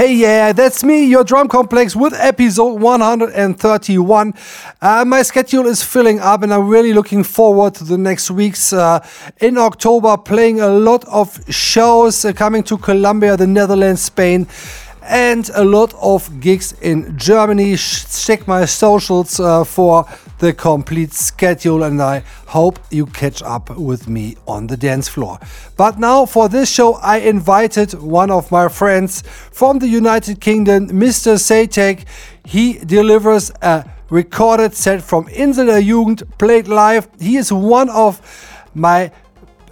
Hey, 0.00 0.14
yeah, 0.14 0.52
that's 0.52 0.82
me, 0.82 1.04
your 1.04 1.24
Drumcomplexx 1.24 1.94
with 1.94 2.14
episode 2.14 2.80
131. 2.80 4.34
Uh, 4.80 5.04
my 5.04 5.20
schedule 5.20 5.66
is 5.66 5.82
filling 5.82 6.20
up, 6.20 6.42
and 6.42 6.54
I'm 6.54 6.68
really 6.68 6.94
looking 6.94 7.22
forward 7.22 7.74
to 7.74 7.84
the 7.84 7.98
next 7.98 8.30
weeks. 8.30 8.72
Uh, 8.72 9.06
in 9.42 9.58
October, 9.58 10.16
playing 10.16 10.62
a 10.62 10.68
lot 10.68 11.04
of 11.04 11.38
shows 11.52 12.24
uh, 12.24 12.32
coming 12.32 12.62
to 12.62 12.78
Colombia, 12.78 13.36
the 13.36 13.46
Netherlands, 13.46 14.00
Spain 14.00 14.46
and 15.02 15.50
a 15.54 15.64
lot 15.64 15.92
of 16.00 16.40
gigs 16.40 16.72
in 16.80 17.18
Germany. 17.18 17.76
Check 17.76 18.46
my 18.46 18.64
socials 18.64 19.40
uh, 19.40 19.64
for 19.64 20.06
the 20.40 20.52
complete 20.52 21.12
schedule, 21.12 21.84
and 21.84 22.02
I 22.02 22.24
hope 22.46 22.78
you 22.90 23.06
catch 23.06 23.42
up 23.42 23.70
with 23.76 24.08
me 24.08 24.36
on 24.48 24.66
the 24.66 24.76
dance 24.76 25.08
floor. 25.08 25.38
But 25.76 25.98
now, 25.98 26.26
for 26.26 26.48
this 26.48 26.70
show, 26.70 26.94
I 26.94 27.18
invited 27.18 27.94
one 27.94 28.30
of 28.30 28.50
my 28.50 28.68
friends 28.68 29.22
from 29.52 29.78
the 29.78 29.86
United 29.86 30.40
Kingdom, 30.40 30.88
Mr. 30.88 31.38
Satek. 31.38 32.06
He 32.44 32.78
delivers 32.78 33.52
a 33.62 33.84
recorded 34.08 34.74
set 34.74 35.02
from 35.02 35.28
Insel 35.28 35.66
der 35.66 35.82
Jugend, 35.82 36.22
played 36.38 36.68
live. 36.68 37.08
He 37.20 37.36
is 37.36 37.52
one 37.52 37.90
of 37.90 38.20
my 38.74 39.12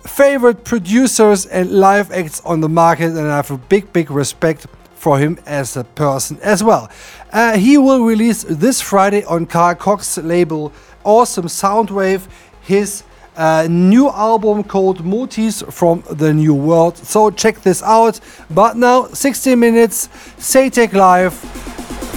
favorite 0.07 0.65
producers 0.65 1.47
and 1.47 1.71
live 1.71 2.13
acts 2.13 2.41
on 2.45 2.61
the 2.61 2.69
market, 2.69 3.11
and 3.11 3.27
I 3.27 3.37
have 3.37 3.51
a 3.51 3.59
big, 3.59 3.93
big 3.93 4.11
respect 4.11 4.67
for 4.99 5.19
him 5.19 5.39
as 5.47 5.77
a 5.77 5.85
person 5.85 6.39
as 6.43 6.63
well. 6.63 6.91
Uh, 7.33 7.57
he 7.57 7.79
will 7.79 8.05
release 8.05 8.43
this 8.43 8.81
Friday 8.81 9.25
on 9.25 9.47
Carl 9.47 9.75
Cox's 9.75 10.25
label 10.25 10.73
Awesome 11.05 11.47
Soundwave 11.47 12.29
his 12.69 13.03
uh, 13.35 13.67
new 13.71 14.11
album 14.11 14.63
called 14.63 15.03
Motis 15.03 15.63
from 15.73 16.03
the 16.11 16.35
New 16.35 16.55
World. 16.55 16.99
So 16.99 17.31
check 17.31 17.63
this 17.63 17.83
out. 17.83 18.21
But 18.51 18.77
now, 18.77 19.07
60 19.07 19.55
minutes, 19.55 20.09
Satek 20.37 20.93
Live 20.93 21.35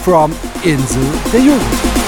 from 0.03 0.33
Insel 0.65 1.03
der 1.31 1.39
Jugend. 1.39 2.01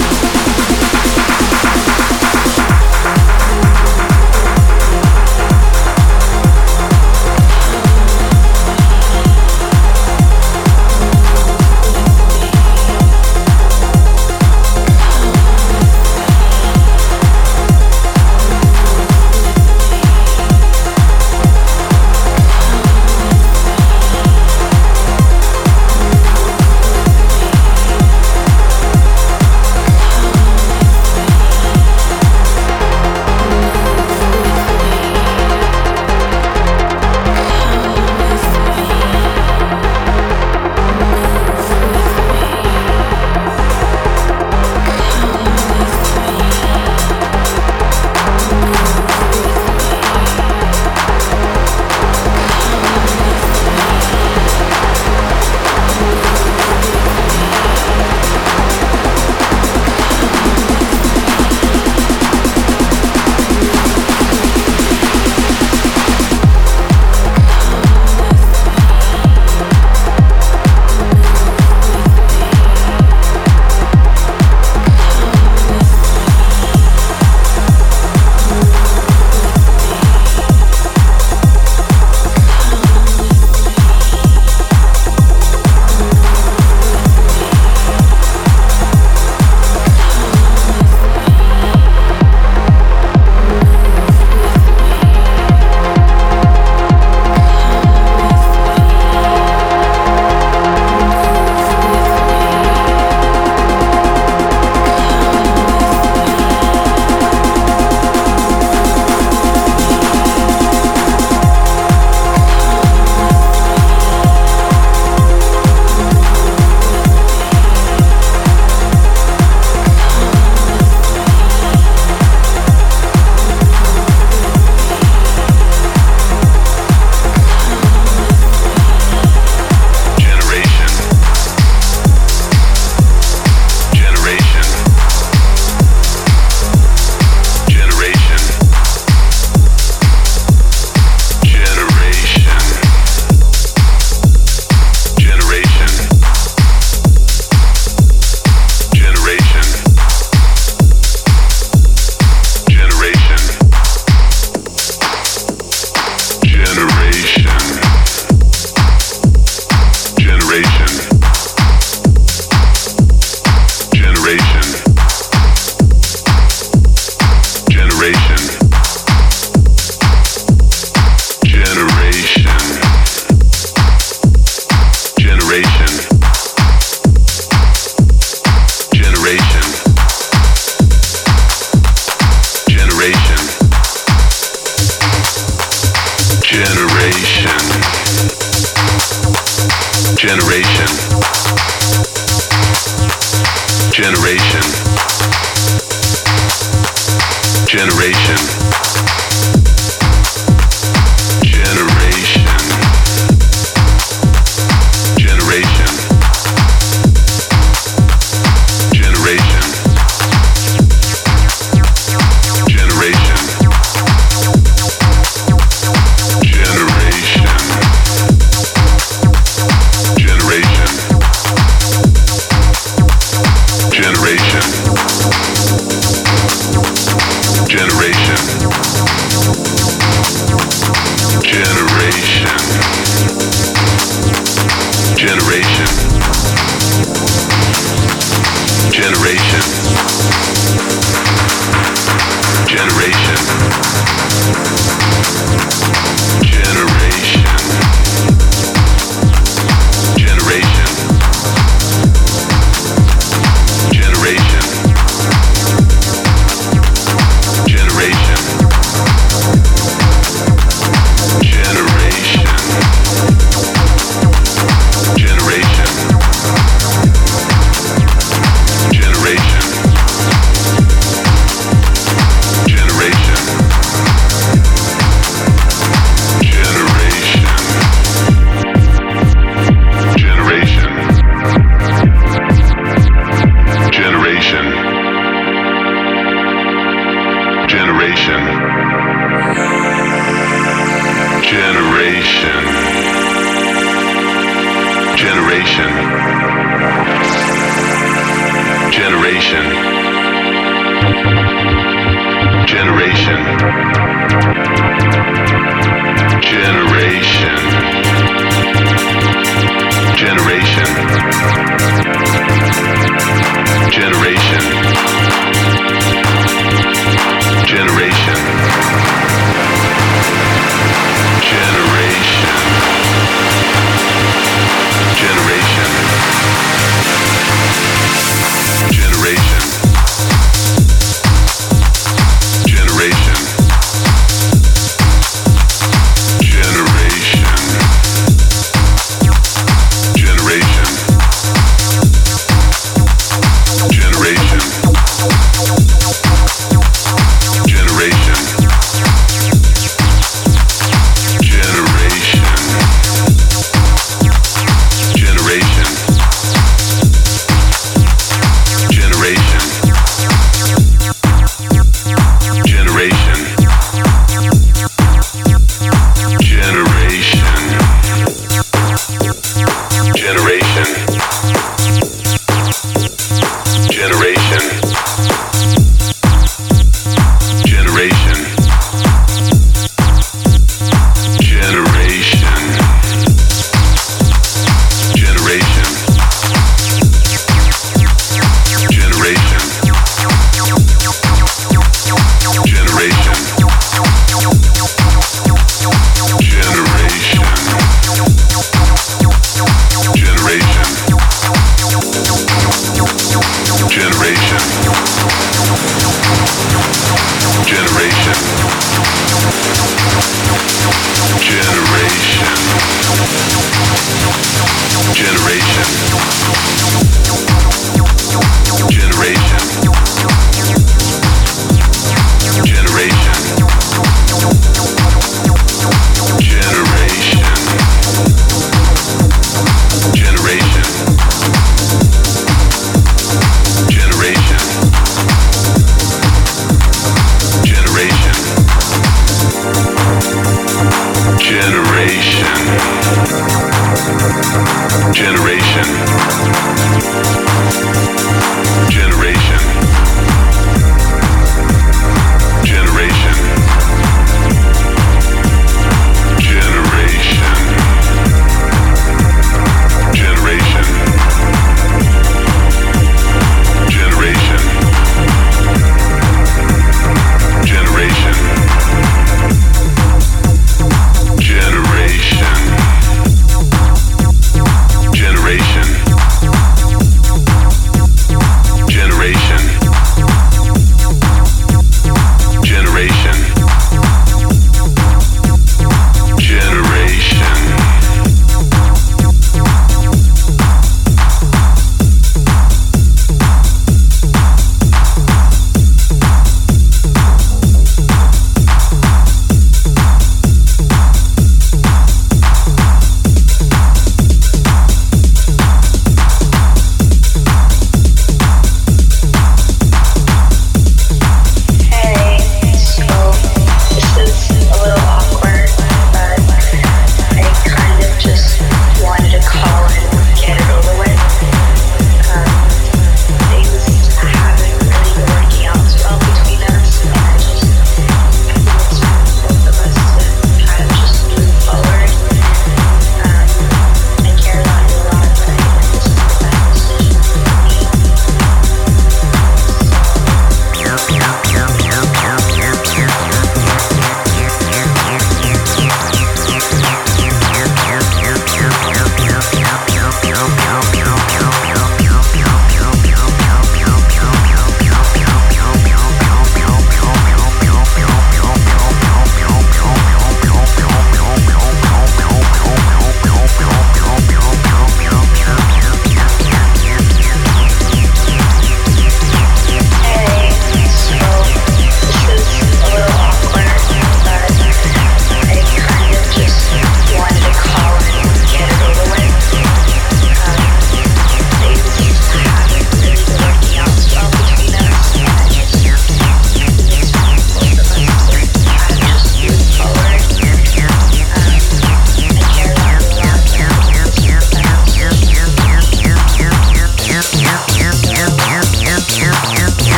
generation. 374.03 374.82